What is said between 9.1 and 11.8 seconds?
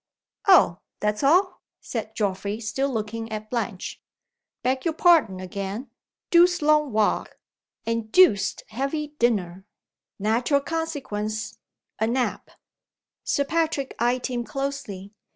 dinner. Natural consequence